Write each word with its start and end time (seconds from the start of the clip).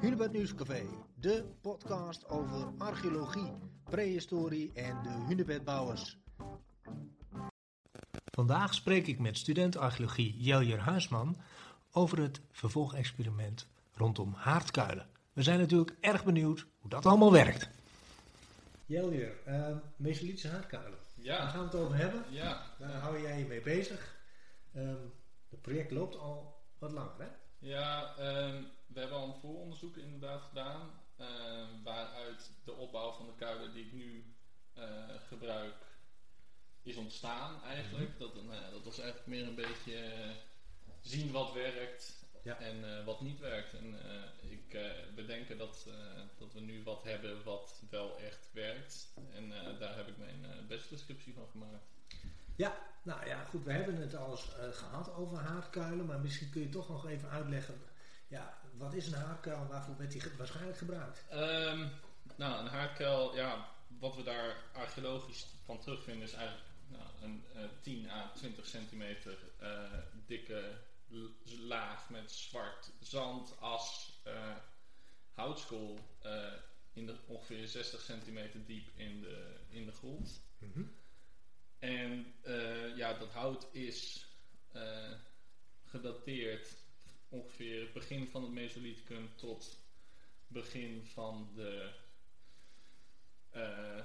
Hunebed 0.00 0.32
Nieuwscafé, 0.32 0.86
de 1.14 1.44
podcast 1.60 2.28
over 2.28 2.72
archeologie, 2.78 3.52
prehistorie 3.84 4.72
en 4.72 5.02
de 5.02 5.24
hunebedbouwers. 5.28 6.18
Vandaag 8.24 8.74
spreek 8.74 9.06
ik 9.06 9.18
met 9.18 9.38
student 9.38 9.76
archeologie 9.76 10.36
Jeljer 10.36 10.78
Huisman 10.78 11.36
over 11.92 12.18
het 12.18 12.40
vervolgexperiment 12.50 13.68
rondom 13.92 14.32
haardkuilen. 14.32 15.06
We 15.32 15.42
zijn 15.42 15.58
natuurlijk 15.58 15.96
erg 16.00 16.24
benieuwd 16.24 16.66
hoe 16.80 16.90
dat 16.90 17.06
allemaal 17.06 17.32
werkt. 17.32 17.68
Jeljer, 18.86 19.32
uh, 19.48 19.76
Mesolithische 19.96 20.48
haardkuilen. 20.48 20.98
Ja. 21.14 21.38
Daar 21.38 21.48
gaan 21.48 21.58
we 21.58 21.64
het 21.64 21.74
over 21.74 21.96
hebben. 21.96 22.24
Ja. 22.30 22.62
Daar 22.78 22.92
hou 22.92 23.22
jij 23.22 23.38
je 23.38 23.44
mee 23.44 23.60
bezig. 23.60 24.16
Um, 24.76 25.12
het 25.50 25.62
project 25.62 25.90
loopt 25.90 26.16
al 26.16 26.62
wat 26.78 26.92
langer, 26.92 27.12
hè? 27.18 27.26
Ja, 27.64 28.14
um, 28.18 28.70
we 28.86 29.00
hebben 29.00 29.18
al 29.18 29.26
een 29.26 29.40
vooronderzoek 29.40 29.96
inderdaad 29.96 30.42
gedaan. 30.42 30.90
Uh, 31.20 31.26
waaruit 31.82 32.50
de 32.64 32.72
opbouw 32.72 33.12
van 33.12 33.26
de 33.26 33.32
kuilen 33.36 33.74
die 33.74 33.84
ik 33.84 33.92
nu 33.92 34.34
uh, 34.78 34.84
gebruik 35.28 35.74
is 36.82 36.96
ontstaan 36.96 37.62
eigenlijk. 37.62 38.10
Mm 38.10 38.16
-hmm. 38.18 38.34
dat, 38.34 38.44
nou 38.44 38.72
dat 38.72 38.84
was 38.84 38.98
eigenlijk 38.98 39.28
meer 39.28 39.46
een 39.46 39.54
beetje 39.54 39.92
uh, 39.92 40.30
zien 41.00 41.32
wat 41.32 41.52
werkt 41.52 42.24
ja. 42.42 42.58
en 42.58 43.04
wat 43.04 43.20
niet 43.20 43.40
werkt. 43.40 43.74
En 43.74 43.98
ik 44.40 44.78
bedenken 45.14 45.58
dat, 45.58 45.88
dat 46.38 46.52
we 46.52 46.60
nu 46.60 46.82
wat 46.82 47.02
hebben 47.02 47.44
wat 47.44 47.82
wel 47.90 48.18
echt 48.18 48.48
werkt. 48.52 49.12
En 49.32 49.48
daar 49.78 49.96
heb 49.96 50.08
ik 50.08 50.16
mijn 50.16 50.66
bachelorsscriptie 50.68 51.34
van 51.34 51.46
gemaakt. 51.50 51.92
Ja, 52.56 52.93
nou 53.04 53.26
ja, 53.26 53.44
goed. 53.44 53.64
We 53.64 53.72
hebben 53.72 53.96
het 53.96 54.16
al 54.16 54.30
eens 54.30 54.76
gehad 54.76 55.14
over 55.14 55.38
haardkuilen. 55.38 56.06
Maar 56.06 56.20
misschien 56.20 56.50
kun 56.50 56.60
je 56.60 56.68
toch 56.68 56.88
nog 56.88 57.06
even 57.06 57.30
uitleggen 57.30 57.74
ja, 58.34 58.58
wat 58.76 58.94
is 58.94 59.06
een 59.06 59.12
haardkuil 59.14 59.56
en 59.56 59.68
waarvoor 59.68 59.96
werd 59.96 60.12
die 60.12 60.22
waarschijnlijk 60.38 60.78
gebruikt? 60.78 61.24
Um, 61.32 61.90
nou, 62.36 62.60
een 62.60 62.70
haardkuil, 62.70 63.34
ja, 63.34 63.68
wat 63.98 64.16
we 64.16 64.22
daar 64.22 64.56
archeologisch 64.72 65.46
van 65.64 65.80
terugvinden 65.80 66.22
is 66.22 66.32
eigenlijk 66.32 66.68
nou, 66.88 67.04
een 67.22 67.44
uh, 67.56 67.62
10 67.80 68.10
à 68.10 68.30
20 68.34 68.66
centimeter 68.66 69.38
uh, 69.62 69.68
dikke 70.26 70.78
laag 71.44 72.10
met 72.10 72.32
zwart 72.32 72.90
zand, 73.00 73.60
as, 73.60 74.12
uh, 74.26 74.56
houtskool 75.32 75.98
in 76.92 77.06
de 77.06 77.16
ongeveer 77.26 77.68
60 77.68 78.00
centimeter 78.00 78.66
diep 78.66 78.88
in 78.94 79.20
de, 79.20 79.56
in 79.68 79.84
de 79.84 79.92
grond. 79.92 80.42
Mm 80.58 80.72
-hmm. 80.72 80.94
En 81.84 82.34
ja, 82.96 83.14
dat 83.18 83.30
hout 83.30 83.68
is 83.72 84.26
gedateerd 85.84 86.76
ongeveer 87.28 87.80
het 87.80 87.92
begin 87.92 88.28
van 88.28 88.42
het 88.42 88.52
Mesolithicum 88.52 89.30
tot 89.36 89.78
begin 90.46 91.04
van 91.04 91.50
de 91.54 91.90
uh, 93.54 94.04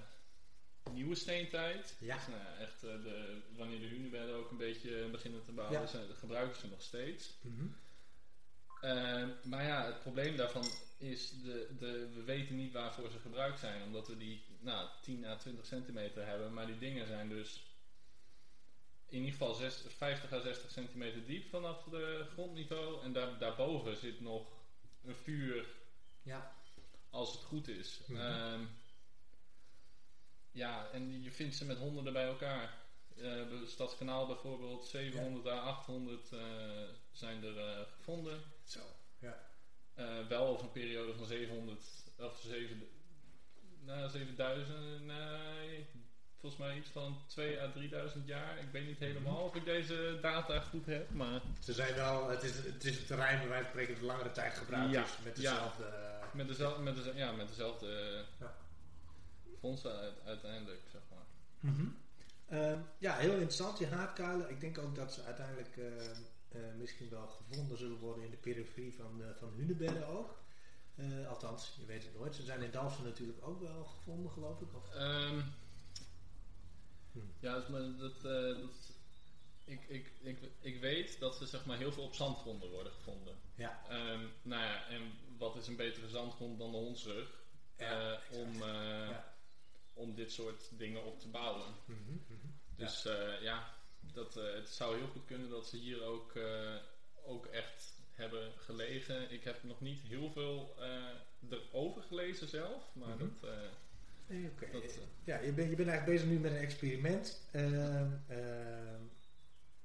nieuwe 0.92 1.16
steentijd. 1.16 1.98
Ja. 2.00 2.16
Dus, 2.16 2.28
nou, 2.28 2.58
echt 2.60 2.82
de, 2.82 3.42
wanneer 3.56 3.80
de 3.80 3.88
hunebedden 3.88 4.36
ook 4.36 4.52
een 4.52 4.58
beetje 4.58 5.10
beginnen 5.10 5.44
te 5.44 5.52
bouwen, 5.52 5.80
Ja. 5.80 5.88
zijn, 5.88 6.16
gebruiken 6.16 6.60
ze 6.60 6.68
nog 6.68 6.82
steeds. 6.82 7.38
Mhm. 7.42 7.66
Uh, 8.82 9.28
maar 9.44 9.64
ja, 9.64 9.86
het 9.86 10.00
probleem 10.00 10.36
daarvan 10.36 10.66
is, 10.98 11.30
de, 11.44 11.76
de, 11.80 12.10
we 12.14 12.24
weten 12.24 12.56
niet 12.56 12.74
waarvoor 12.74 13.12
ze 13.12 13.20
gebruikt 13.20 13.60
zijn. 13.60 13.84
Omdat 13.84 14.08
we 14.08 14.18
die 14.18 14.44
nou, 14.60 14.90
10 15.02 15.26
à 15.26 15.36
20 15.36 15.66
centimeter 15.66 16.26
hebben. 16.26 16.54
Maar 16.54 16.66
die 16.66 16.78
dingen 16.78 17.08
zijn 17.08 17.30
dus 17.30 17.69
in 19.10 19.18
ieder 19.18 19.32
geval 19.32 19.54
60, 19.54 19.92
50 19.92 20.32
à 20.34 20.40
60 20.40 20.72
centimeter 20.72 21.26
diep 21.26 21.50
vanaf 21.50 21.84
de 21.84 22.26
grondniveau. 22.34 23.04
En 23.04 23.14
daar, 23.14 23.38
daarboven 23.38 23.98
zit 23.98 24.22
nog 24.22 24.48
een 25.04 25.16
vuur 25.16 25.68
Ja. 26.22 26.56
als 27.10 27.32
het 27.32 27.44
goed 27.44 27.68
is. 27.68 28.00
Mhm. 28.08 28.20
Ehm, 28.20 28.66
ja, 30.52 30.90
en 30.92 31.24
je 31.24 31.32
vindt 31.32 31.56
ze 31.56 31.66
met 31.66 31.78
honderden 31.78 32.14
bij 32.14 32.26
elkaar. 32.26 32.78
Eh, 33.18 33.42
Stadskanaal 33.66 34.28
bijvoorbeeld, 34.28 34.86
700 34.86 35.48
à 35.48 35.60
800 35.60 36.32
eh, 36.32 36.40
zijn 37.12 37.44
er 37.44 37.58
eh, 37.58 37.86
gevonden. 37.96 38.42
Zo, 38.64 38.80
ja. 39.20 39.48
Wel 40.28 40.48
over 40.48 40.64
een 40.64 40.72
periode 40.72 41.14
van 41.14 41.26
700 41.26 41.84
of 42.18 42.42
7, 42.42 42.88
nou, 43.80 44.10
7000, 44.10 45.06
nee, 45.06 45.86
volgens 46.40 46.62
mij 46.62 46.78
iets 46.78 46.90
van 46.90 47.18
2 47.28 47.62
à 47.62 47.72
3000 47.72 48.28
jaar. 48.28 48.58
Ik 48.60 48.72
weet 48.72 48.86
niet 48.88 49.00
helemaal 49.00 49.44
of 49.44 49.56
ik 49.56 49.66
deze 49.66 50.18
data 50.22 50.60
goed 50.60 50.86
heb, 50.86 51.10
maar 51.10 51.42
Ze 51.60 51.74
zijn 51.74 51.96
wel, 51.96 52.30
het 52.30 52.44
is, 52.44 52.56
het 52.56 52.84
is 52.86 53.00
een 53.00 53.06
terrein 53.06 53.40
waar 53.40 53.50
wij 53.50 53.64
spreken 53.64 53.96
de 54.00 54.06
langere 54.06 54.32
tijd 54.32 54.54
gebruikt 54.54 54.92
Ja, 54.94 55.04
is 55.04 55.18
met 55.24 55.38
ja. 55.38 55.52
dezelfde... 55.54 55.84
eh, 55.86 56.34
met 56.34 56.48
dezelfde, 56.48 56.82
met 56.82 56.98
ja, 57.16 57.32
met 57.32 57.48
dezelfde 57.48 58.24
Ja. 58.40 58.56
fondsen 59.60 59.92
uit- 60.00 60.22
uiteindelijk, 60.26 60.82
zeg 60.92 61.02
maar. 61.10 61.26
Mhm. 61.72 61.86
Ehm, 62.48 62.80
ja, 62.98 63.16
heel 63.16 63.32
interessant, 63.34 63.78
die 63.78 63.88
haardkuilen. 63.88 64.50
Ik 64.50 64.60
denk 64.60 64.78
ook 64.78 64.96
dat 64.96 65.14
ze 65.14 65.24
uiteindelijk 65.24 65.78
ehm, 65.78 66.16
eh, 66.50 66.60
misschien 66.78 67.10
wel 67.10 67.28
gevonden 67.28 67.78
zullen 67.78 67.98
worden 67.98 68.24
in 68.24 68.32
de 68.32 68.38
periferie 68.38 68.94
van, 68.98 69.22
eh, 69.24 69.28
van 69.40 69.54
Hunebedden 69.56 70.08
ook. 70.08 70.38
Eh, 70.96 71.28
althans, 71.30 71.76
je 71.80 71.86
weet 71.86 72.04
het 72.04 72.16
nooit. 72.18 72.36
Ze 72.36 72.44
zijn 72.44 72.62
in 72.62 72.72
Dalfsen 72.72 73.04
natuurlijk 73.04 73.48
ook 73.48 73.62
wel 73.62 73.84
gevonden, 73.86 74.32
geloof 74.32 74.62
ik. 74.62 74.76
Of, 74.76 74.94
Ehm, 74.96 75.28
Hm. 75.28 75.40
Ja, 77.40 77.60
dus 77.60 77.68
maar 77.68 77.98
dat, 77.98 78.16
eh, 78.16 78.62
dat, 78.62 78.92
ik, 79.66 79.84
ik, 79.88 80.12
ik, 80.22 80.40
ik 80.60 80.80
weet 80.80 81.20
dat 81.20 81.42
er 81.42 81.48
zeg 81.48 81.66
maar, 81.66 81.78
heel 81.78 81.92
veel 81.92 82.04
op 82.04 82.14
zandgronden 82.16 82.70
worden 82.70 82.92
gevonden. 82.94 83.36
ja, 83.56 83.82
Ehm, 83.90 84.26
nou 84.42 84.62
ja, 84.64 84.88
en 84.88 85.12
wat 85.38 85.56
is 85.56 85.68
een 85.68 85.76
betere 85.76 86.10
zandgrond 86.10 86.60
dan 86.60 86.72
de 86.72 86.78
hondsrug 86.78 87.38
Ja, 87.78 88.14
eh, 88.14 88.38
om, 88.40 88.54
eh, 88.54 89.10
Ja. 89.10 89.34
om 89.94 90.16
dit 90.16 90.32
soort 90.32 90.70
dingen 90.78 91.04
op 91.06 91.20
te 91.20 91.28
bouwen. 91.28 91.74
Mhm, 91.86 92.12
mhm. 92.28 92.48
Dus 92.76 93.04
ja, 93.04 93.34
ja 93.42 93.74
dat, 94.00 94.34
het 94.34 94.70
zou 94.70 94.98
heel 94.98 95.08
goed 95.08 95.26
kunnen 95.26 95.50
dat 95.50 95.68
ze 95.68 95.78
hier 95.78 96.04
ook, 96.04 96.34
ook 97.26 97.46
echt 97.46 97.98
hebben 98.12 98.52
gelegen. 98.58 99.32
Ik 99.32 99.44
heb 99.44 99.64
nog 99.64 99.82
niet 99.82 100.02
heel 100.02 100.32
veel 100.32 100.76
erover 101.50 102.02
gelezen 102.04 102.48
zelf, 102.48 102.96
maar 102.96 103.16
Mhm. 103.16 103.18
dat... 103.40 103.50
eh, 104.30 104.36
Nee, 104.36 104.50
oké. 104.50 104.72
Dat, 104.72 105.00
Ja, 105.24 105.40
je, 105.40 105.52
bent 105.54 105.70
je 105.70 105.76
bent 105.76 105.90
eigenlijk 105.90 106.06
bezig 106.06 106.28
nu 106.28 106.40
met 106.40 106.52
een 106.52 106.58
experiment. 106.58 107.48
Ehm, 107.52 108.12
ehm, 108.28 109.02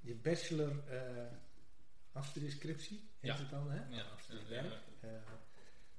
je 0.00 0.15
bachelor 0.15 0.82
eh 0.88 1.27
afstudeerscriptie 2.12 3.09
heet 3.21 3.31
Ja. 3.33 3.38
het 3.38 3.50
dan, 3.50 3.71
hè? 3.71 3.97
Ja, 3.97 4.04
Eh, 5.00 5.10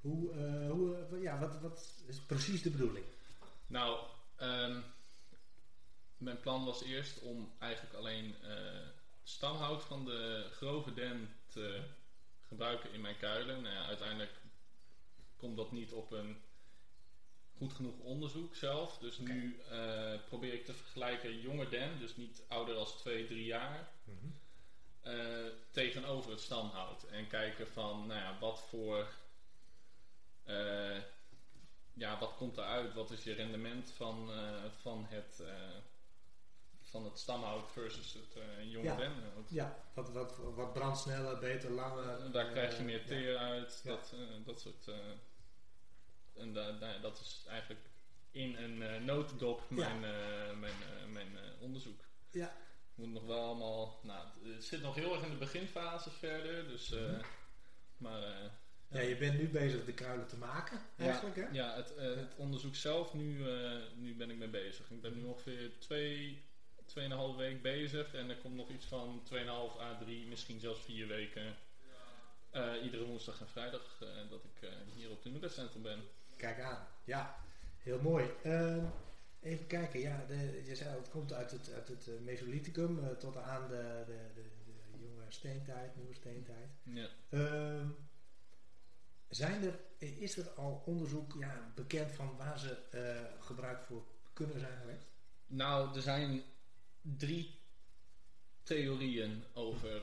hoe, 0.02 0.34
hoe, 0.70 1.20
ja, 1.22 1.40
wat, 1.40 1.60
wat 1.62 2.04
is 2.08 2.20
precies 2.20 2.62
de 2.62 2.70
bedoeling? 2.70 3.06
Nou, 3.68 4.06
ehm, 4.36 4.82
mijn 6.18 6.40
plan 6.40 6.66
was 6.66 6.84
eerst 6.84 7.20
om 7.20 7.54
eigenlijk 7.60 7.94
alleen 7.96 8.36
stamhout 9.24 9.84
van 9.84 10.06
de 10.06 10.50
grove 10.52 10.94
den 10.94 11.30
te 11.48 11.84
gebruiken 12.42 12.92
in 12.94 13.02
mijn 13.02 13.18
kuilen. 13.18 13.62
Nou 13.62 13.76
ja, 13.76 13.86
uiteindelijk 13.86 14.32
komt 15.36 15.58
dat 15.58 15.72
niet 15.72 15.92
op 15.92 16.12
een 16.12 16.38
goed 17.58 17.74
genoeg 17.74 18.00
onderzoek 18.00 18.56
zelf. 18.56 18.98
Dus 18.98 19.18
nu 19.18 19.60
eh, 19.70 20.14
probeer 20.28 20.54
ik 20.54 20.66
te 20.66 20.74
vergelijken 20.74 21.40
jonge 21.42 21.70
den, 21.70 22.00
dus 22.00 22.16
niet 22.16 22.44
ouder 22.48 22.76
als 22.76 22.92
2, 22.98 23.26
3 23.28 23.46
jaar, 23.46 23.90
eh, 25.02 25.16
tegenover 25.72 26.32
het 26.32 26.40
stamhout. 26.42 27.04
En 27.04 27.28
kijken 27.28 27.68
van, 27.68 28.08
nou 28.08 28.20
ja, 28.20 28.38
wat 28.40 28.64
voor... 28.70 29.08
eh, 30.44 30.98
ja, 31.94 32.20
wat 32.20 32.36
komt 32.36 32.58
eruit? 32.58 32.94
Wat 32.94 33.12
is 33.12 33.24
je 33.24 33.34
rendement 33.34 33.92
van, 33.92 34.30
van, 34.82 35.06
het, 35.10 35.44
van 36.82 37.06
het 37.06 37.20
stamhout 37.20 37.68
versus 37.72 38.14
het 38.14 38.44
jonge 38.70 38.86
Ja. 38.86 38.96
denhout? 38.96 39.50
Ja, 39.50 39.78
wat, 39.94 40.12
wat, 40.12 40.38
wat 40.56 40.74
brandsneller, 40.74 41.40
beter, 41.40 41.72
langer. 41.72 42.32
Daar 42.32 42.50
krijg 42.52 42.78
je 42.78 42.84
meer 42.84 43.00
ja. 43.00 43.06
teer 43.06 43.38
uit, 43.38 43.82
Ja. 43.84 43.90
dat, 43.90 44.14
dat 44.46 44.62
soort... 44.62 44.90
en 46.38 46.54
da- 46.54 46.72
da- 46.72 46.98
dat 47.00 47.20
is 47.20 47.44
eigenlijk 47.48 47.82
in 48.32 48.56
een 48.56 48.82
eh, 48.82 49.02
notendop 49.02 49.62
Ja. 49.70 49.76
mijn, 49.76 50.14
eh, 50.14 50.58
mijn, 50.58 50.74
eh, 50.74 51.06
mijn 51.14 51.38
onderzoek. 51.60 52.00
Ja, 52.32 52.56
moet 52.96 53.12
nog 53.12 53.26
wel 53.26 53.44
allemaal. 53.44 54.00
Nou, 54.04 54.28
het 54.44 54.64
zit 54.64 54.82
nog 54.82 54.96
heel 54.96 55.14
erg 55.14 55.24
in 55.24 55.30
de 55.30 55.36
beginfase 55.36 56.10
verder. 56.10 56.68
Dus. 56.68 56.90
Mhm. 56.90 57.22
Maar. 57.98 58.22
ja, 58.88 59.00
je 59.00 59.18
bent 59.18 59.38
nu 59.40 59.50
bezig 59.50 59.86
de 59.86 59.94
kuilen 59.94 60.28
te 60.28 60.38
maken, 60.38 60.80
eigenlijk, 60.98 61.36
hè? 61.36 61.48
ja, 61.52 61.76
het, 61.76 61.94
het 61.98 62.36
onderzoek 62.36 62.76
zelf, 62.76 63.14
nu, 63.14 63.44
nu 63.96 64.16
ben 64.16 64.30
ik 64.30 64.38
mee 64.38 64.48
bezig. 64.48 64.90
Ik 64.92 65.02
ben 65.02 65.16
nu 65.16 65.24
ongeveer 65.24 65.72
twee, 65.80 66.42
tweeënhalve 66.86 67.38
week 67.38 67.62
bezig. 67.62 68.14
En 68.14 68.30
er 68.30 68.38
komt 68.38 68.56
nog 68.56 68.70
iets 68.70 68.86
van 68.86 69.24
2,5 69.24 69.80
à 69.80 69.98
3, 70.00 70.26
misschien 70.26 70.60
zelfs 70.60 70.82
vier 70.82 71.08
weken. 71.08 71.56
iedere 72.84 73.06
woensdag 73.06 73.40
en 73.40 73.48
vrijdag 73.48 73.98
dat 74.30 74.44
ik 74.44 74.70
hier 74.96 75.10
op 75.10 75.18
het 75.18 75.26
Universiteitscentrum 75.26 75.82
ben. 75.84 76.04
Kijk 76.38 76.60
aan. 76.60 76.88
Ja, 77.04 77.36
heel 77.78 78.02
mooi. 78.02 78.30
Ehm, 78.44 78.86
even 79.42 79.68
kijken. 79.68 80.00
Ja, 80.00 80.26
de, 80.28 80.62
je 80.66 80.76
zei 80.76 80.90
al, 80.90 80.96
het 81.00 81.10
komt 81.10 81.34
uit 81.34 81.52
het, 81.52 81.74
uit 81.74 81.88
het 81.88 82.08
eh, 82.08 82.14
Mesolithicum 82.20 83.00
eh, 83.00 83.10
tot 83.10 83.38
aan 83.38 83.68
de, 83.68 84.04
de, 84.06 84.18
de, 84.36 84.42
de 84.92 85.06
jonge 85.06 85.26
steentijd, 85.28 85.96
nieuwe 85.96 86.14
steentijd. 86.14 86.70
Ja. 86.84 87.08
Ehm, 87.30 87.88
zijn 89.30 89.64
er 89.64 89.80
is 89.98 90.38
er 90.38 90.50
al 90.50 90.84
onderzoek 90.86 91.36
ja, 91.40 91.72
bekend 91.76 92.12
van 92.12 92.38
waar 92.38 92.60
ze 92.60 92.78
uh, 92.94 93.44
gebruik 93.44 93.84
voor 93.84 94.06
kunnen 94.34 94.60
zijn 94.60 94.78
geweest? 94.78 95.06
Nou, 95.48 95.96
er 95.96 96.02
zijn 96.02 96.44
drie 97.02 97.60
theorieën 98.64 99.44
over, 99.54 100.02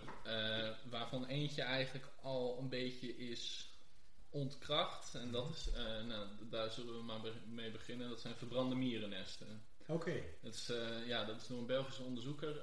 waarvan 0.91 1.27
eentje 1.27 1.63
eigenlijk 1.63 2.09
al 2.21 2.59
een 2.59 2.69
beetje 2.69 3.17
is 3.17 3.72
ontkracht. 4.33 5.15
En 5.15 5.31
dat 5.31 5.51
is, 5.51 5.69
uh, 5.69 6.05
nou, 6.07 6.27
daar 6.51 6.71
zullen 6.71 6.97
we 6.97 7.03
maar 7.03 7.21
mee 7.47 7.71
beginnen. 7.71 8.09
Dat 8.09 8.21
zijn 8.21 8.35
verbrande 8.35 8.75
mierennesten. 8.75 9.63
Oké. 9.87 10.23
Dat, 10.41 10.55
is, 10.55 10.71
uh, 10.71 11.07
ja, 11.07 11.25
dat 11.25 11.41
is 11.41 11.47
door 11.47 11.59
een 11.59 11.67
Belgische 11.67 12.03
onderzoeker 12.03 12.61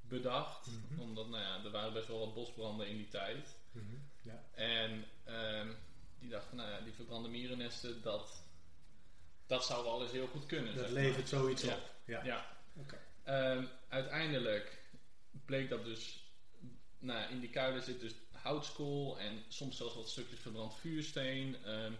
bedacht. 0.00 0.66
Mhm. 0.66 1.00
Omdat, 1.00 1.28
nou 1.28 1.42
ja, 1.42 1.64
er 1.64 1.70
waren 1.70 1.92
best 1.92 2.08
wel 2.08 2.18
wat 2.18 2.34
bosbranden 2.34 2.88
in 2.88 2.96
die 2.96 3.08
tijd. 3.08 3.56
Mhm. 3.70 3.84
Ja. 4.22 4.44
En 4.54 5.04
ehm, 5.24 5.72
die 6.18 6.30
dachten, 6.30 6.56
nou 6.56 6.70
ja, 6.70 6.80
die 6.80 6.92
verbrande 6.92 7.28
mierennesten, 7.28 8.02
dat, 8.02 8.44
dat 9.46 9.64
zou 9.64 9.84
wel 9.84 10.02
eens 10.02 10.12
heel 10.12 10.26
goed 10.26 10.46
kunnen. 10.46 10.76
Dat 10.76 10.90
levert 10.90 11.30
maar. 11.30 11.40
zoiets 11.40 11.62
Ja. 11.62 11.74
op. 11.74 11.94
Ja. 12.04 12.24
Ja. 12.24 12.56
Oké. 12.76 12.98
Ehm, 13.22 13.64
uiteindelijk 13.88 14.78
bleek 15.44 15.68
dat 15.68 15.84
dus, 15.84 16.30
nou 16.98 17.30
in 17.30 17.40
die 17.40 17.50
kuilen 17.50 17.82
zit 17.82 18.00
dus 18.00 18.14
houtskool 18.46 19.18
en 19.18 19.44
soms 19.48 19.76
zelfs 19.76 19.94
wat 19.94 20.08
stukjes 20.08 20.38
verbrand 20.38 20.74
vuursteen. 20.74 21.56
Ehm, 21.64 21.92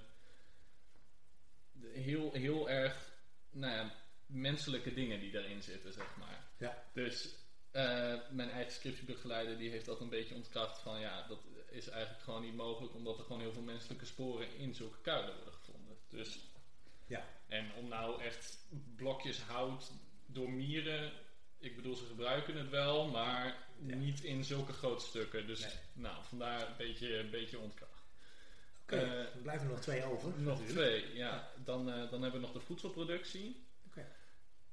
heel, 1.83 2.33
heel 2.33 2.71
erg, 2.71 3.13
nou 3.51 3.73
ja, 3.75 3.95
menselijke 4.27 4.95
dingen 4.95 5.21
die 5.21 5.31
daarin 5.31 5.63
zitten, 5.63 5.93
zeg 5.93 6.17
maar. 6.17 6.45
Ja. 6.59 6.83
Dus 6.93 7.35
eh, 7.71 8.15
mijn 8.31 8.51
eigen 8.51 8.73
scriptiebegeleider 8.73 9.59
die 9.59 9.71
heeft 9.71 9.87
dat 9.87 10.01
een 10.01 10.09
beetje 10.09 10.35
ontkracht 10.35 10.79
van 10.81 11.01
ja, 11.01 11.27
dat 11.27 11.39
is 11.71 11.89
eigenlijk 11.89 12.25
gewoon 12.25 12.43
niet 12.43 12.55
mogelijk 12.55 12.95
omdat 12.95 13.19
er 13.19 13.25
gewoon 13.25 13.41
heel 13.41 13.53
veel 13.53 13.63
menselijke 13.63 14.05
sporen 14.05 14.57
in 14.57 14.75
zulke 14.75 15.01
kuilen 15.01 15.35
worden 15.35 15.53
gevonden. 15.53 15.97
Dus 16.09 16.39
Ja. 17.07 17.25
en 17.49 17.73
om 17.75 17.89
nou 17.89 18.23
echt 18.23 18.59
blokjes 18.97 19.41
hout 19.41 19.93
door 20.27 20.51
mieren, 20.51 21.13
ik 21.59 21.77
bedoel 21.77 21.95
ze 21.97 22.05
gebruiken 22.05 22.57
het 22.57 22.69
wel, 22.69 23.09
maar 23.11 23.66
Ja. 23.87 23.95
niet 23.95 24.25
in 24.25 24.45
zulke 24.45 24.73
grote 24.73 25.05
stukken. 25.05 25.47
Dus 25.47 25.61
Nee. 25.61 25.71
nou, 25.93 26.25
vandaar 26.25 26.69
een 26.69 26.77
beetje, 26.77 27.19
een 27.19 27.31
beetje 27.31 27.59
ontkracht. 27.59 27.93
Oké, 28.83 28.97
Eh, 28.97 29.11
er 29.21 29.39
blijven 29.43 29.67
er 29.67 29.73
nog 29.73 29.81
twee 29.83 30.05
over. 30.05 30.29
Nog 30.41 30.59
natuurlijk. 30.61 31.03
twee, 31.05 31.15
ja. 31.17 31.51
Dan, 31.65 31.91
eh, 31.91 32.11
dan 32.11 32.23
hebben 32.23 32.41
we 32.41 32.47
nog 32.47 32.53
de 32.53 32.61
voedselproductie. 32.61 33.65
Oké. 33.87 34.07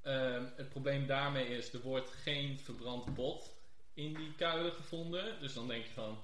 Ehm, 0.02 0.44
het 0.56 0.68
probleem 0.68 1.06
daarmee 1.06 1.46
is, 1.48 1.72
er 1.72 1.80
wordt 1.80 2.10
geen 2.10 2.58
verbrand 2.58 3.14
bot 3.14 3.52
in 3.94 4.14
die 4.14 4.34
kuilen 4.34 4.72
gevonden. 4.72 5.40
Dus 5.40 5.54
dan 5.54 5.68
denk 5.68 5.84
je 5.84 5.92
van, 5.92 6.18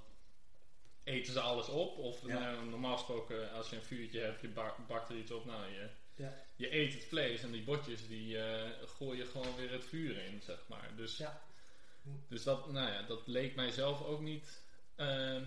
eten 1.05 1.33
ze 1.33 1.41
alles 1.41 1.69
op? 1.69 1.97
Of 1.99 2.27
Ja. 2.27 2.39
nou, 2.39 2.69
normaal 2.69 2.97
gesproken, 2.97 3.53
als 3.53 3.71
je 3.71 3.77
een 3.77 3.83
vuurtje 3.83 4.21
hebt, 4.21 4.41
je 4.41 4.49
ba- 4.49 4.77
bakt 4.89 5.09
er 5.09 5.17
iets 5.17 5.31
op. 5.31 5.45
Nou, 5.45 5.73
je, 5.73 5.89
Ja. 6.15 6.35
je 6.57 6.75
eet 6.75 6.93
het 6.95 7.05
vlees 7.05 7.43
en 7.43 7.51
die 7.53 7.63
botjes, 7.65 8.07
die 8.09 8.39
eh 8.39 8.71
gooi 8.87 9.19
je 9.19 9.27
gewoon 9.27 9.57
weer 9.57 9.71
het 9.73 9.85
vuur 9.85 10.25
in, 10.25 10.41
zeg 10.45 10.59
maar. 10.67 10.91
Dus, 10.97 11.17
Ja. 11.17 11.43
Dus 12.29 12.43
dat, 12.43 12.73
nou 12.73 12.91
ja, 12.91 13.03
dat 13.03 13.27
leek 13.27 13.55
mij 13.55 13.71
zelf 13.71 14.03
ook 14.03 14.21
niet... 14.21 14.63
ehm, 14.97 15.43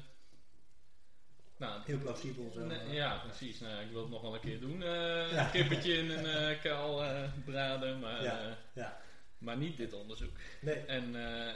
nou, 1.57 1.81
Heel 1.85 1.99
plausibel 1.99 2.51
zo. 2.51 2.65
Nee, 2.65 2.93
ja, 2.93 3.17
precies. 3.17 3.59
Nou, 3.59 3.83
ik 3.83 3.91
wil 3.91 4.01
het 4.01 4.09
nog 4.09 4.21
wel 4.21 4.33
een 4.33 4.39
keer 4.39 4.59
doen. 4.59 4.79
Ja. 4.81 5.45
Een 5.45 5.51
kippetje 5.51 5.93
in 5.97 6.09
een 6.09 6.59
kuil 6.59 7.03
eh, 7.03 7.29
braden, 7.45 7.99
maar, 7.99 8.23
Ja. 8.23 8.57
Ja. 8.73 9.01
maar 9.37 9.57
niet 9.57 9.77
dit 9.77 9.93
onderzoek. 9.93 10.37
Nee. 10.61 10.75
En, 10.75 11.11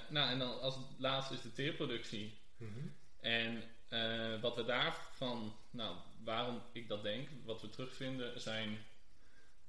nou, 0.09 0.31
en 0.31 0.39
dan 0.39 0.61
als 0.61 0.77
laatste 0.97 1.33
is 1.33 1.41
de 1.41 1.53
teerproductie. 1.53 2.37
Mhm. 2.57 2.87
En 3.19 3.63
wat 4.41 4.55
we 4.55 4.65
daarvan, 4.65 5.55
nou, 5.69 5.95
waarom 6.23 6.61
ik 6.71 6.87
dat 6.87 7.03
denk, 7.03 7.29
wat 7.45 7.61
we 7.61 7.69
terugvinden, 7.69 8.41
zijn 8.41 8.77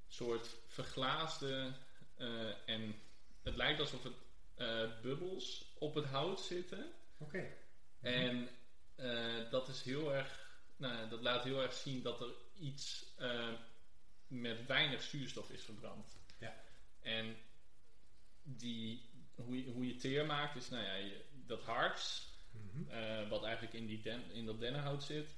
soort 0.08 0.56
verglaasde 0.66 1.72
en 2.64 2.94
het 3.42 3.56
lijkt 3.56 3.80
alsof 3.80 4.02
het 4.02 4.14
bubbels 5.02 5.74
op 5.78 5.94
het 5.94 6.04
hout 6.04 6.40
zitten. 6.40 6.92
Oké. 7.18 7.56
En 8.00 8.48
eh, 8.96 9.50
dat 9.50 9.68
is 9.68 9.82
heel 9.82 10.14
erg, 10.14 10.60
nou, 10.76 11.08
dat 11.08 11.20
laat 11.20 11.44
heel 11.44 11.62
erg 11.62 11.72
zien 11.72 12.02
dat 12.02 12.20
er 12.20 12.34
iets 12.54 13.14
eh, 13.16 13.52
met 14.26 14.66
weinig 14.66 15.02
zuurstof 15.02 15.50
is 15.50 15.62
verbrand. 15.64 16.18
Ja. 16.38 16.54
En 17.00 17.36
die, 18.42 19.10
hoe, 19.34 19.64
je, 19.64 19.70
hoe 19.72 19.86
je 19.86 19.96
teer 19.96 20.26
maakt 20.26 20.56
is, 20.56 20.68
nou 20.68 20.84
ja, 20.84 20.94
je, 20.94 21.24
dat 21.46 21.62
harts, 21.62 22.26
Mhm. 22.52 22.90
eh, 22.90 23.28
wat 23.28 23.44
eigenlijk 23.44 23.74
in, 23.74 23.86
die 23.86 24.02
den, 24.02 24.30
in 24.32 24.46
dat 24.46 24.60
dennenhout 24.60 25.02
zit, 25.04 25.36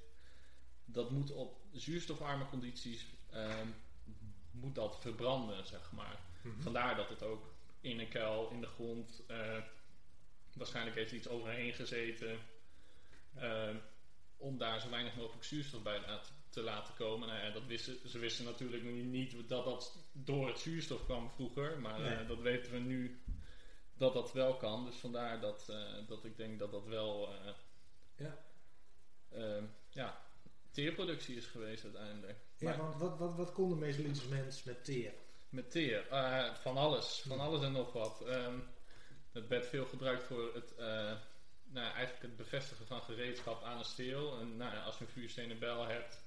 dat 0.85 1.11
moet 1.11 1.31
op 1.31 1.61
zuurstofarme 1.73 2.45
condities 2.45 3.05
ehm, 3.29 3.67
moet 4.51 4.75
dat 4.75 4.99
verbranden, 5.01 5.65
zeg 5.65 5.91
maar. 5.91 6.19
Mhm. 6.43 6.61
Vandaar 6.61 6.95
dat 6.95 7.09
het 7.09 7.23
ook 7.23 7.53
in 7.81 7.99
een 7.99 8.09
kuil, 8.09 8.49
in 8.49 8.61
de 8.61 8.67
grond, 8.67 9.23
eh, 9.27 9.57
waarschijnlijk 10.53 10.95
heeft 10.95 11.11
er 11.11 11.17
iets 11.17 11.27
overheen 11.27 11.73
gezeten. 11.73 12.39
eh, 13.35 13.75
om 14.37 14.57
daar 14.57 14.81
zo 14.81 14.89
weinig 14.89 15.15
mogelijk 15.15 15.43
zuurstof 15.43 15.81
bij 15.83 16.01
te 16.49 16.61
laten 16.61 16.93
komen. 16.95 17.27
Nou 17.27 17.39
ja, 17.39 17.51
dat 17.51 17.65
wisten, 17.65 18.09
ze 18.09 18.19
wisten 18.19 18.45
natuurlijk 18.45 18.83
niet 18.83 19.49
dat 19.49 19.65
dat 19.65 19.97
door 20.13 20.47
het 20.47 20.59
zuurstof 20.59 21.03
kwam 21.05 21.29
vroeger. 21.29 21.79
Maar 21.79 22.05
eh, 22.05 22.17
Nee. 22.17 22.25
dat 22.25 22.39
weten 22.39 22.71
we 22.71 22.79
nu 22.79 23.21
dat 23.97 24.13
dat 24.13 24.33
wel 24.33 24.57
kan. 24.57 24.85
Dus 24.85 24.95
vandaar 24.95 25.39
dat, 25.41 25.65
dat 26.07 26.25
ik 26.25 26.37
denk 26.37 26.59
dat 26.59 26.71
dat 26.71 26.85
wel 26.85 27.29
Ja. 28.15 28.37
ja, 29.89 30.21
teerproductie 30.71 31.35
is 31.35 31.45
geweest 31.45 31.83
uiteindelijk. 31.83 32.37
Ja, 32.57 32.69
Maar- 32.69 32.77
want 32.77 32.99
wat, 32.99 33.17
wat, 33.17 33.35
wat 33.35 33.51
kon 33.53 33.69
de 33.69 33.75
Mesolithische 33.75 34.29
mens 34.29 34.63
met 34.63 34.83
teer? 34.85 35.13
Met 35.51 35.71
teer, 35.71 36.07
eh, 36.07 36.53
van 36.53 36.77
alles, 36.77 37.21
van 37.27 37.39
alles 37.39 37.63
en 37.63 37.71
nog 37.71 37.93
wat. 37.93 38.21
Ehm, 38.21 38.59
het 39.31 39.47
werd 39.47 39.67
veel 39.67 39.85
gebruikt 39.85 40.23
voor 40.23 40.53
het, 40.53 40.75
eh, 40.75 40.85
nou, 41.63 41.85
ja, 41.85 41.93
eigenlijk 41.93 42.21
het 42.21 42.35
bevestigen 42.35 42.85
van 42.85 43.01
gereedschap 43.01 43.63
aan 43.63 43.77
een 43.77 43.85
steel. 43.85 44.39
En 44.39 44.57
nou, 44.57 44.75
ja, 44.75 44.83
als 44.83 44.97
je 44.97 45.05
een 45.05 45.11
vuurstenen 45.11 45.59
bijl 45.59 45.85
hebt, 45.85 46.23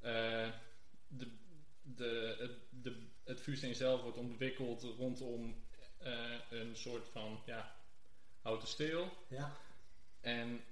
eh, 0.00 0.48
de, 1.08 1.28
de, 1.82 2.36
het, 2.38 2.52
de, 2.70 3.06
het 3.24 3.40
vuursteen 3.40 3.74
zelf 3.74 4.02
wordt 4.02 4.16
ontwikkeld 4.16 4.82
rondom 4.82 5.64
eh, 5.98 6.34
een 6.50 6.76
soort 6.76 7.08
van 7.08 7.42
ja, 7.46 7.76
houten 8.40 8.68
steel. 8.68 9.08
Ja. 9.28 9.56
En 10.20 10.64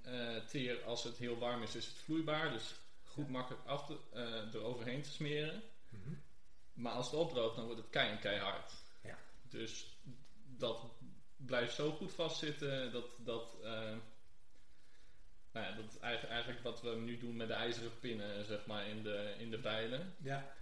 teer, 0.47 0.83
als 0.83 1.03
het 1.03 1.17
heel 1.17 1.37
warm 1.37 1.63
is, 1.63 1.75
is 1.75 1.85
het 1.85 1.97
vloeibaar. 1.97 2.51
Dus 2.51 2.75
goed 3.03 3.29
makkelijk 3.29 3.65
af 3.65 3.85
te, 3.85 3.97
eroverheen 4.53 5.01
te 5.01 5.09
smeren. 5.11 5.63
Mhm. 5.89 6.13
Maar 6.81 6.93
als 6.93 7.05
het 7.05 7.19
opdroogt, 7.19 7.55
dan 7.55 7.65
wordt 7.65 7.81
het 7.81 8.19
keihard. 8.19 8.73
Ja. 9.03 9.17
Dus 9.49 9.97
dat 10.57 10.81
blijft 11.37 11.75
zo 11.75 11.91
goed 11.91 12.13
vastzitten 12.13 12.91
dat 12.91 13.05
dat. 13.17 13.55
eh, 13.63 13.95
nou 15.51 15.65
ja, 15.65 15.71
dat 15.75 15.85
is 15.85 15.99
eigenlijk, 15.99 16.33
eigenlijk 16.33 16.63
wat 16.63 16.81
we 16.81 16.89
nu 16.89 17.17
doen 17.17 17.35
met 17.35 17.47
de 17.47 17.53
ijzeren 17.53 17.99
pinnen, 17.99 18.45
zeg 18.45 18.65
maar, 18.65 18.87
in 18.87 19.03
de, 19.03 19.35
in 19.37 19.49
de 19.49 19.57
bijlen. 19.57 20.15
Ja. 20.17 20.53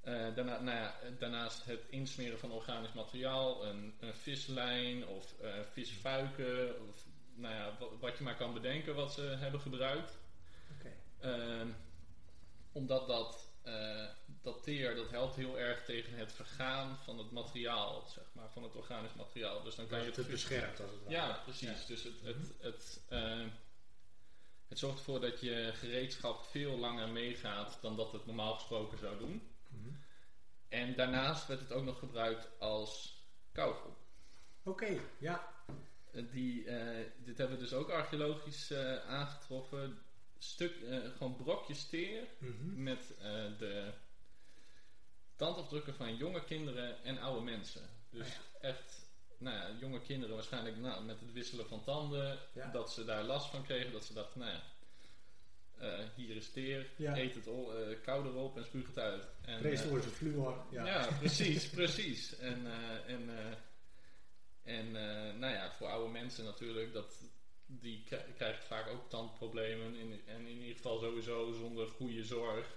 Eh, 0.00 0.34
daarna, 0.34 0.60
nou 0.60 0.76
ja, 0.78 0.94
daarnaast 1.18 1.64
het 1.64 1.80
insmeren 1.88 2.38
van 2.38 2.52
organisch 2.52 2.92
materiaal, 2.92 3.66
een, 3.66 3.94
een 4.00 4.14
vislijn 4.14 5.06
of 5.06 5.40
eh, 5.40 5.52
visfuiken, 5.72 6.88
of 6.88 7.04
nou 7.34 7.54
ja, 7.54 7.76
wat, 7.78 7.90
wat 8.00 8.18
je 8.18 8.24
maar 8.24 8.36
kan 8.36 8.54
bedenken 8.54 8.94
wat 8.94 9.12
ze 9.12 9.20
hebben 9.20 9.60
gebruikt. 9.60 10.18
Oké. 10.78 10.92
Ehm, 11.18 11.68
omdat 12.72 13.06
dat, 13.06 13.51
eh, 13.62 14.06
dat 14.42 14.62
teer, 14.62 14.94
dat 14.94 15.10
helpt 15.10 15.36
heel 15.36 15.58
erg 15.58 15.84
tegen 15.84 16.18
het 16.18 16.32
vergaan 16.32 16.98
van 17.04 17.18
het 17.18 17.30
materiaal, 17.30 18.06
zeg 18.06 18.24
maar, 18.32 18.50
van 18.50 18.62
het 18.62 18.74
organisch 18.74 19.14
materiaal. 19.14 19.62
Dus 19.62 19.74
dan 19.74 19.86
kan 19.86 19.98
Dat 19.98 20.14
je 20.14 20.20
het 20.22 20.30
beschermt 20.30 20.80
als 20.80 20.90
het 20.90 21.02
ware. 21.02 21.14
Ja, 21.14 21.40
precies. 21.44 21.86
Dus 21.86 22.02
het, 22.02 22.20
het, 22.22 22.52
het, 22.60 23.02
eh, 23.08 23.46
het 24.68 24.78
zorgt 24.78 24.98
ervoor 24.98 25.20
dat 25.20 25.40
je 25.40 25.70
gereedschap 25.74 26.44
veel 26.44 26.78
langer 26.78 27.08
meegaat 27.08 27.78
dan 27.80 27.96
dat 27.96 28.12
het 28.12 28.26
normaal 28.26 28.54
gesproken 28.54 28.98
zou 28.98 29.18
doen. 29.18 29.50
Mhm. 29.68 29.88
En 30.68 30.94
daarnaast 30.94 31.46
werd 31.46 31.60
het 31.60 31.72
ook 31.72 31.84
nog 31.84 31.98
gebruikt 31.98 32.48
als 32.58 33.20
kauwgom. 33.52 33.96
Oké, 34.62 35.00
ja. 35.18 35.54
Eh, 36.12 36.22
Die, 36.30 36.64
dit 37.16 37.38
hebben 37.38 37.56
we 37.56 37.62
dus 37.62 37.72
ook 37.72 37.90
archeologisch 37.90 38.72
aangetroffen. 39.06 40.02
Stuk, 40.42 40.72
eh, 40.82 40.98
gewoon 41.16 41.36
brokjes 41.36 41.86
teer 41.88 42.22
Mhm. 42.38 42.82
met 42.82 43.14
eh, 43.18 43.24
de 43.58 43.92
tandafdrukken 45.36 45.94
van 45.94 46.16
jonge 46.16 46.44
kinderen 46.44 47.04
en 47.04 47.18
oude 47.18 47.44
mensen. 47.44 47.88
Dus 48.10 48.26
Ah 48.26 48.60
echt, 48.60 49.10
nou 49.38 49.56
ja, 49.56 49.76
jonge 49.80 50.00
kinderen 50.00 50.34
waarschijnlijk 50.34 50.76
nou, 50.76 51.04
met 51.04 51.20
het 51.20 51.32
wisselen 51.32 51.66
van 51.66 51.84
tanden, 51.84 52.38
Ja. 52.54 52.70
dat 52.70 52.92
ze 52.92 53.04
daar 53.04 53.22
last 53.24 53.50
van 53.50 53.62
kregen, 53.64 53.92
dat 53.92 54.04
ze 54.04 54.12
dachten, 54.14 54.40
nou 54.40 54.52
ja, 54.52 54.62
eh, 55.78 56.04
hier 56.14 56.36
is 56.36 56.50
teer, 56.50 56.90
eet 56.98 57.34
het 57.34 57.48
o- 57.48 57.72
eh, 57.72 57.96
kou 58.02 58.26
erop 58.26 58.56
en 58.56 58.64
spuug 58.64 58.86
het 58.86 58.98
uit. 58.98 59.24
En, 59.40 59.58
Vrees 59.58 59.80
fluor. 60.10 60.64
Ja. 60.70 60.86
ja. 60.86 61.08
precies, 61.18 61.68
precies. 61.80 62.36
En, 62.36 62.66
en, 63.06 63.30
en 64.62 64.92
nou 65.38 65.52
ja, 65.52 65.72
voor 65.72 65.88
oude 65.88 66.10
mensen 66.12 66.44
natuurlijk, 66.44 66.92
dat, 66.92 67.22
die 67.80 68.04
krijgt 68.36 68.64
vaak 68.64 68.88
ook 68.88 69.10
tandproblemen. 69.10 69.94
In, 69.94 70.20
en 70.26 70.46
in 70.46 70.58
ieder 70.58 70.76
geval 70.76 70.98
sowieso 70.98 71.52
zonder 71.52 71.88
goede 71.88 72.24
zorg. 72.24 72.76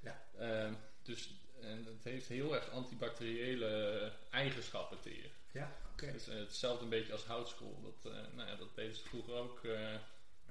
Ja. 0.00 0.22
Ehm, 0.38 0.72
dus 1.02 1.30
en 1.62 1.84
het 1.84 2.04
heeft 2.04 2.28
heel 2.28 2.54
erg 2.54 2.70
antibacteriële 2.70 4.12
eigenschappen 4.30 5.00
teer. 5.00 5.30
Ja, 5.52 5.72
oké. 5.92 6.12
Dus, 6.12 6.28
eh, 6.28 6.38
hetzelfde 6.38 6.84
een 6.84 6.90
beetje 6.90 7.12
als 7.12 7.24
houtskool. 7.24 7.80
Dat, 7.82 8.12
eh, 8.12 8.18
nou 8.36 8.48
ja, 8.48 8.56
dat 8.56 8.74
deden 8.74 8.94
ze 8.94 9.02
vroeger 9.02 9.34
ook 9.34 9.64
eh, 9.64 9.94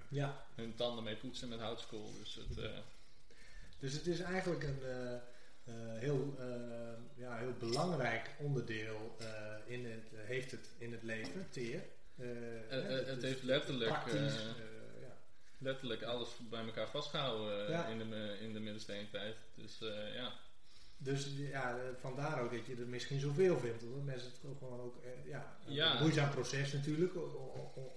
Ja, 0.08 0.46
hun 0.56 0.76
tanden 0.76 1.04
mee 1.04 1.16
poetsen 1.16 1.50
met 1.50 1.60
houtskool. 1.60 2.14
Dus 2.18 2.36
het, 2.36 2.72
dus 3.80 3.94
het 3.94 4.08
is 4.08 4.20
eigenlijk 4.20 4.64
een 4.64 4.82
heel, 6.00 6.36
ja, 7.16 7.38
heel 7.38 7.54
belangrijk 7.60 8.30
onderdeel 8.40 9.18
in 9.66 9.86
het, 9.86 10.10
heeft 10.16 10.52
het 10.52 10.70
in 10.78 10.92
het 10.92 11.04
leven, 11.04 11.48
teer. 11.50 11.84
Eh, 12.20 12.28
het, 12.68 12.84
hè, 12.84 13.04
het, 13.12 13.22
heeft 13.22 13.44
letterlijk, 13.44 14.06
eh, 14.08 14.26
eh, 14.26 14.32
ja. 15.02 15.18
letterlijk 15.58 16.04
alles 16.04 16.30
bij 16.50 16.66
elkaar 16.66 16.90
vastgehouden 16.90 17.66
eh, 17.66 17.70
Ja. 17.70 17.86
in, 17.86 17.98
de, 18.10 18.38
in 18.42 18.54
de 18.54 18.60
middensteentijd. 18.60 19.36
Dus 19.56 19.82
eh, 19.82 20.16
ja. 20.16 20.34
Dus 21.02 21.28
ja, 21.38 21.78
eh, 21.78 21.84
vandaar 22.00 22.42
ook 22.44 22.52
dat 22.52 22.66
je 22.66 22.76
er 22.76 22.88
misschien 22.88 23.20
zoveel 23.20 23.60
vindt. 23.60 23.84
Omdat 23.84 24.04
mensen 24.04 24.32
het 24.32 24.52
ook 24.52 24.58
gewoon 24.58 24.80
ook, 24.80 25.04
eh, 25.04 25.30
ja, 25.30 25.58
Ja. 25.68 25.94
een 25.96 26.02
moeizaam 26.02 26.30
proces 26.30 26.74
natuurlijk 26.74 27.16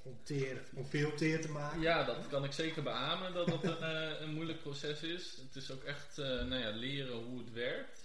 om, 0.05 0.19
teer, 0.23 0.63
om 0.75 0.87
veel 0.87 1.15
teer 1.15 1.41
te 1.41 1.51
maken. 1.51 1.81
ja, 1.81 2.05
dat 2.05 2.29
kan 2.29 2.45
ik 2.45 2.53
zeker 2.53 2.83
beamen 2.83 3.35
dat 3.35 3.47
het 3.47 3.63
een, 3.63 3.79
eh, 3.83 4.21
een 4.21 4.33
moeilijk 4.35 4.61
proces 4.61 5.03
is. 5.03 5.37
Het 5.37 5.57
is 5.57 5.71
ook 5.71 5.83
echt 5.85 6.19
eh, 6.19 6.27
nou 6.27 6.55
ja, 6.57 6.71
leren 6.71 7.17
hoe 7.17 7.39
het 7.39 7.53
werkt. 7.53 8.01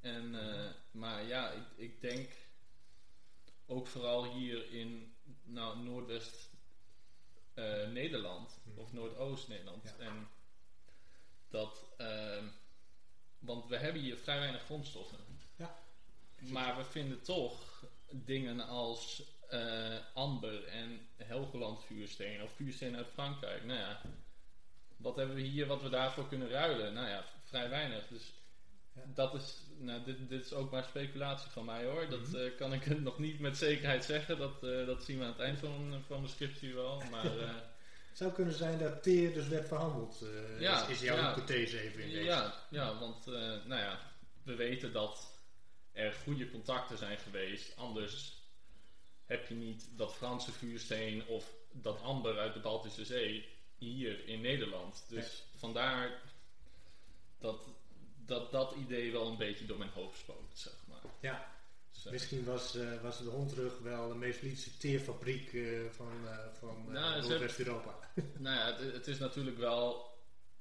En, 0.00 0.34
eh, 0.50 0.70
maar 0.90 1.22
ja, 1.26 1.50
ik, 1.50 1.62
ik 1.76 2.00
denk 2.00 2.30
ook 3.66 3.86
vooral 3.86 4.32
hier 4.34 4.72
in 4.72 5.14
nou, 5.42 5.78
Noordwest 5.78 6.50
eh, 7.54 7.88
Nederland 7.88 8.58
Hmm. 8.64 8.78
of 8.78 8.92
Noordoost 8.92 9.48
Nederland. 9.48 9.82
Ja. 9.98 10.04
En 10.04 10.28
dat, 11.48 11.84
ehm, 11.96 12.46
want 13.38 13.66
we 13.68 13.76
hebben 13.76 14.02
hier 14.02 14.16
vrij 14.16 14.38
weinig 14.38 14.62
grondstoffen. 14.64 15.18
Ja. 15.56 15.78
Maar 16.40 16.76
we 16.76 16.84
vinden 16.84 17.22
toch 17.22 17.84
dingen 18.10 18.60
als 18.60 19.22
eh, 19.48 19.96
amber 20.14 20.64
en 20.64 21.08
Helgoland 21.16 21.84
vuursteen 21.84 22.42
of 22.42 22.52
vuursteen 22.52 22.96
uit 22.96 23.06
Frankrijk. 23.06 23.64
Nou 23.64 23.78
ja, 23.78 24.00
wat 24.96 25.16
hebben 25.16 25.36
we 25.36 25.42
hier 25.42 25.66
wat 25.66 25.82
we 25.82 25.88
daarvoor 25.88 26.28
kunnen 26.28 26.48
ruilen? 26.48 26.92
Nou 26.94 27.08
ja, 27.08 27.24
vrij 27.44 27.68
weinig. 27.68 28.08
Dus 28.08 28.32
Ja. 28.94 29.02
dat 29.14 29.34
is, 29.34 29.62
nou, 29.82 30.02
dit, 30.04 30.28
dit 30.28 30.44
is 30.44 30.52
ook 30.52 30.70
maar 30.70 30.84
speculatie 30.84 31.50
van 31.50 31.64
mij 31.64 31.84
hoor. 31.84 32.08
Dat 32.08 32.20
Mhm. 32.20 32.36
eh, 32.36 32.56
kan 32.56 32.72
ik 32.72 33.00
nog 33.00 33.18
niet 33.18 33.40
met 33.40 33.56
zekerheid 33.56 34.04
zeggen. 34.04 34.38
Dat, 34.38 34.62
eh, 34.64 34.86
dat 34.86 35.04
zien 35.04 35.18
we 35.18 35.24
aan 35.24 35.30
het 35.30 35.40
eind 35.40 35.58
van, 35.58 36.02
van 36.06 36.20
mijn 36.20 36.32
scriptie 36.32 36.74
wel. 36.74 37.02
Maar 37.10 37.24
eh, 37.38 37.54
Het 38.08 38.18
zou 38.20 38.32
kunnen 38.32 38.54
zijn 38.54 38.78
dat 38.78 39.02
teer 39.02 39.32
dus 39.34 39.48
werd 39.48 39.68
verhandeld. 39.68 40.22
eh, 40.22 40.60
Ja, 40.60 40.82
is, 40.82 40.88
is 40.88 41.00
jouw 41.00 41.16
ja. 41.16 41.34
hypothese 41.34 41.80
even 41.80 42.02
in 42.02 42.08
deze. 42.10 42.24
ja, 42.24 42.54
ja, 42.70 42.98
want 42.98 43.26
eh, 43.26 43.32
nou 43.64 43.80
ja, 43.80 44.00
we 44.42 44.54
weten 44.54 44.92
dat 44.92 45.40
er 45.92 46.12
goede 46.12 46.50
contacten 46.50 46.98
zijn 46.98 47.18
geweest. 47.18 47.76
Anders 47.76 48.40
heb 49.26 49.48
je 49.48 49.54
niet 49.54 49.88
dat 49.96 50.14
Franse 50.14 50.52
vuursteen 50.52 51.26
of 51.26 51.52
dat 51.72 52.00
amber 52.02 52.38
uit 52.38 52.54
de 52.54 52.60
Baltische 52.60 53.04
Zee 53.04 53.48
hier 53.78 54.26
in 54.28 54.40
Nederland. 54.40 55.04
Dus 55.08 55.42
vandaar 55.56 56.20
dat, 57.38 57.68
dat 58.32 58.50
dat 58.52 58.74
idee 58.74 59.12
wel 59.12 59.26
een 59.26 59.36
beetje 59.36 59.66
door 59.66 59.78
mijn 59.78 59.90
hoofd 59.94 60.18
spookt, 60.18 60.58
zeg 60.58 60.72
maar. 60.88 61.00
Ja, 61.20 61.46
Dus, 61.92 62.12
misschien 62.12 62.44
was, 62.44 62.74
eh, 62.76 63.02
was 63.02 63.18
de 63.18 63.28
Hondrug 63.28 63.78
wel 63.78 64.08
de 64.08 64.14
meest 64.14 64.42
liefste 64.42 64.76
teerfabriek 64.76 65.52
eh, 65.52 65.62
van, 65.90 66.12
eh, 66.26 66.38
van 66.58 66.84
Nou, 66.88 67.22
ze 67.22 67.28
Noordwest-Europa. 67.28 67.98
Nou 68.38 68.56
ja, 68.56 68.76
het, 68.82 68.92
het 68.92 69.06
is 69.06 69.18
natuurlijk 69.18 69.58
wel 69.58 70.10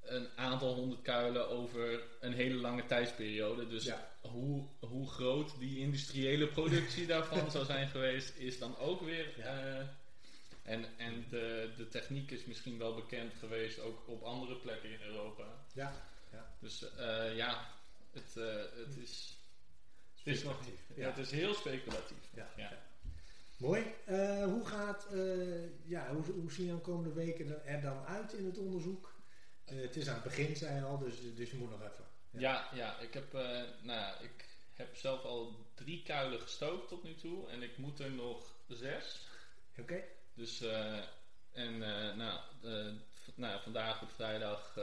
een 0.01 0.27
aantal 0.35 0.73
honderd 0.73 1.01
kuilen 1.01 1.49
over 1.49 2.03
een 2.19 2.33
hele 2.33 2.55
lange 2.55 2.85
tijdsperiode. 2.85 3.67
Dus 3.67 3.83
Ja. 3.83 4.11
hoe, 4.21 4.67
hoe 4.79 5.09
groot 5.09 5.59
die 5.59 5.77
industriële 5.79 6.47
productie 6.47 7.05
daarvan 7.13 7.51
zou 7.51 7.65
zijn 7.65 7.87
geweest, 7.87 8.35
is 8.37 8.59
dan 8.59 8.77
ook 8.77 9.01
weer. 9.01 9.33
Ja. 9.37 9.87
en 10.63 10.85
en 10.97 11.25
de, 11.29 11.69
de 11.77 11.87
techniek 11.87 12.31
is 12.31 12.45
misschien 12.45 12.77
wel 12.77 12.95
bekend 12.95 13.33
geweest 13.39 13.79
ook 13.79 14.07
op 14.07 14.23
andere 14.23 14.55
plekken 14.55 14.89
in 14.89 15.01
Europa. 15.01 15.43
Ja, 15.73 15.93
Dus 16.59 16.95
eh, 16.95 17.35
ja, 17.35 17.67
het, 18.11 18.38
eh, 18.38 18.85
het 18.85 18.97
is. 18.97 19.35
Het 20.23 20.35
is, 20.35 20.43
nog, 20.43 20.59
ja. 20.95 21.07
het 21.07 21.17
is 21.17 21.31
heel 21.31 21.53
speculatief. 21.53 22.29
ja. 22.55 22.71
Mooi. 23.57 23.93
Eh, 24.05 24.43
hoe 24.43 24.65
gaat, 24.65 25.07
eh, 25.13 25.88
ja, 25.89 26.13
hoe, 26.13 26.23
hoe 26.23 26.51
zien 26.51 26.75
de 26.75 26.81
komende 26.81 27.13
weken 27.13 27.65
er- 27.65 27.81
dan 27.81 28.05
uit 28.05 28.33
in 28.33 28.45
het 28.45 28.57
onderzoek? 28.57 29.13
Het 29.65 29.95
is 29.95 30.07
aan 30.07 30.13
het 30.13 30.23
begin, 30.23 30.55
zei 30.55 30.75
je 30.75 30.81
al, 30.83 30.97
dus, 30.97 31.15
dus 31.35 31.51
je 31.51 31.57
moet 31.57 31.69
nog 31.69 31.81
even. 31.81 32.05
Ja. 32.31 32.39
Ja, 32.39 32.69
ja, 32.73 33.00
ik 33.00 33.13
heb, 33.13 33.31
nou 33.81 34.23
ik 34.23 34.45
heb 34.73 34.95
zelf 34.95 35.23
al 35.23 35.65
drie 35.73 36.03
kuilen 36.03 36.39
gestookt 36.41 36.88
tot 36.88 37.03
nu 37.03 37.15
toe 37.15 37.50
en 37.50 37.61
ik 37.61 37.77
moet 37.77 38.00
er 38.00 38.11
nog 38.11 38.55
zes. 38.67 39.27
Oké? 39.77 40.03
Dus, 40.33 40.61
en 41.51 41.77
nou, 42.17 42.39
nou, 43.35 43.61
vandaag 43.61 44.01
op 44.01 44.09
vrijdag 44.11 44.77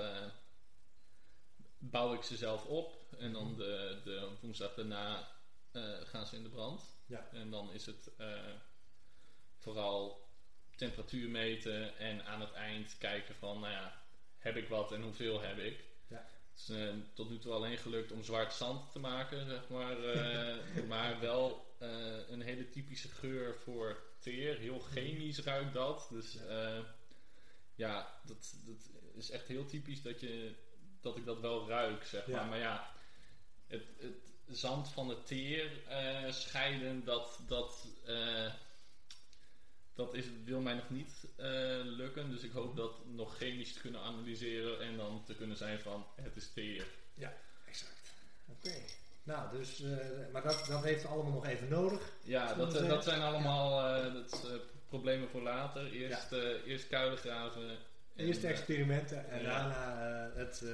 bouw 1.78 2.14
ik 2.14 2.22
ze 2.22 2.36
zelf 2.36 2.64
op 2.64 2.98
en 3.18 3.32
dan 3.32 3.56
de, 3.56 4.00
de 4.04 4.28
woensdag 4.40 4.74
daarna 4.74 5.28
eh, 5.72 5.82
gaan 6.04 6.26
ze 6.26 6.36
in 6.36 6.42
de 6.42 6.48
brand. 6.48 6.82
Ja. 7.06 7.28
En 7.32 7.50
dan 7.50 7.72
is 7.72 7.86
het 7.86 8.10
eh, 8.16 8.52
vooral 9.56 10.28
temperatuur 10.76 11.28
meten 11.28 11.98
en 11.98 12.24
aan 12.24 12.40
het 12.40 12.52
eind 12.52 12.98
kijken 12.98 13.34
van, 13.34 13.60
nou 13.60 13.72
ja, 13.72 14.02
heb 14.38 14.56
ik 14.56 14.68
wat 14.68 14.92
en 14.92 15.02
hoeveel 15.02 15.40
heb 15.40 15.58
ik? 15.58 15.84
Ja. 16.08 16.26
Het 16.50 16.60
is 16.60 16.68
eh, 16.68 16.94
tot 17.14 17.30
nu 17.30 17.38
toe 17.38 17.52
alleen 17.52 17.78
gelukt 17.78 18.12
om 18.12 18.22
zwart 18.22 18.52
zand 18.52 18.92
te 18.92 18.98
maken, 18.98 19.46
zeg 19.46 19.68
maar. 19.68 19.96
maar 20.88 21.20
wel 21.20 21.66
een 22.28 22.40
hele 22.40 22.70
typische 22.70 23.08
geur 23.08 23.56
voor 23.64 24.02
teer. 24.18 24.58
Heel 24.58 24.80
chemisch 24.80 25.38
ruikt 25.38 25.74
dat. 25.74 26.08
Dus 26.10 26.38
ja 27.74 28.20
dat, 28.24 28.54
dat 28.64 28.90
is 29.14 29.30
echt 29.30 29.46
heel 29.46 29.66
typisch 29.66 30.02
dat, 30.02 30.20
je, 30.20 30.54
dat 31.00 31.16
ik 31.16 31.24
dat 31.24 31.40
wel 31.40 31.68
ruik, 31.68 32.04
zeg 32.04 32.26
Ja. 32.26 32.36
maar. 32.36 32.46
Maar 32.46 32.58
ja, 32.58 32.90
het, 33.66 33.82
het 33.98 34.14
zand 34.46 34.88
van 34.88 35.08
het 35.08 35.26
teer 35.26 35.86
eh, 35.88 36.32
scheiden, 36.32 37.04
dat, 37.04 37.38
dat, 37.46 37.86
eh, 38.06 38.52
dat 39.94 40.14
is, 40.14 40.24
wil 40.44 40.60
mij 40.60 40.74
nog 40.74 40.90
niet 40.90 41.24
eh, 41.36 41.46
lukken. 41.82 42.30
Dus 42.30 42.42
ik 42.42 42.52
hoop 42.52 42.76
dat 42.76 43.06
nog 43.06 43.36
chemisch 43.36 43.72
te 43.72 43.80
kunnen 43.80 44.00
analyseren 44.00 44.80
en 44.80 44.96
dan 44.96 45.22
te 45.24 45.34
kunnen 45.34 45.56
zijn 45.56 45.78
van 45.80 46.06
het 46.14 46.36
is 46.36 46.52
teer. 46.52 46.86
Exact. 47.66 48.12
Oké. 48.46 48.74
Nou, 49.22 49.56
dus, 49.56 49.82
maar 50.32 50.42
dat, 50.42 50.66
dat 50.68 50.82
heeft 50.82 51.06
allemaal 51.06 51.32
nog 51.32 51.46
even 51.46 51.68
nodig. 51.68 52.12
Ja, 52.24 52.54
dat, 52.54 52.72
dat 52.72 53.04
zijn 53.04 53.20
allemaal 53.20 53.92
dat 54.12 54.60
problemen 54.88 55.28
voor 55.28 55.42
later. 55.42 55.92
Eerst, 55.92 56.32
eh, 56.32 56.66
eerst 56.66 56.88
kuilen 56.88 57.18
graven. 57.18 57.78
Eerst 58.18 58.40
de 58.40 58.46
experimenten 58.46 59.30
en 59.30 59.42
ja. 59.42 59.44
daarna 59.44 60.08
eh, 60.08 60.36
het, 60.36 60.62
eh, 60.62 60.70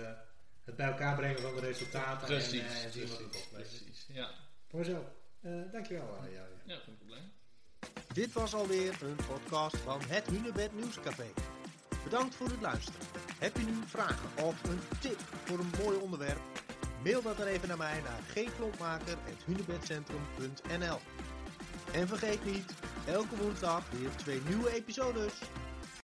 het 0.65 0.77
bij 0.77 0.87
elkaar 0.87 1.17
brengen 1.17 1.41
van 1.41 1.55
de 1.55 1.61
resultaten. 1.61 2.27
Precies, 2.27 2.61
en, 2.61 2.67
eh, 2.67 2.85
en 2.85 2.93
zien 2.93 3.09
wat 3.09 3.19
het 3.19 3.49
precies. 3.53 4.07
Ja, 4.09 4.31
Mooi 4.71 4.85
zo. 4.87 5.05
Eh, 5.41 5.53
dankjewel, 5.73 6.19
Jari. 6.33 6.53
ja, 6.65 6.77
geen 6.85 6.97
probleem. 6.97 7.33
Dit 8.13 8.33
was 8.33 8.55
alweer 8.55 8.95
een 9.03 9.17
podcast 9.29 9.77
van 9.77 10.01
het 10.07 10.27
Hunebed 10.27 10.75
Nieuwscafé. 10.75 11.27
Bedankt 12.05 12.35
voor 12.35 12.47
het 12.49 12.61
luisteren. 12.61 13.01
Heb 13.39 13.57
je 13.57 13.65
nu 13.65 13.73
vragen 13.87 14.45
of 14.45 14.63
een 14.63 14.81
tip 15.01 15.19
voor 15.45 15.59
een 15.59 15.71
mooi 15.83 15.99
onderwerp? 15.99 16.41
Mail 17.03 17.23
dat 17.23 17.41
er 17.41 17.47
even 17.47 17.69
naar 17.69 17.77
mij 17.77 18.01
naar 18.01 18.21
gklompmaker.hunebedcentrum.nl 18.35 20.99
En 21.93 22.09
vergeet 22.09 22.45
niet, 22.45 22.73
elke 23.07 23.37
woensdag 23.37 23.91
weer 23.91 24.11
twee 24.17 24.41
nieuwe 24.49 24.75
episodes. 24.75 25.33